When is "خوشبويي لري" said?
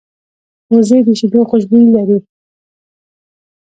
1.49-2.17